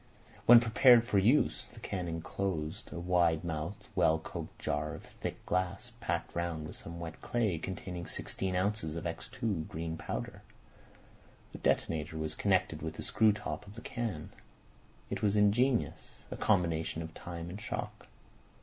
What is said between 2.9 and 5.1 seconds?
a wide mouthed, well corked jar of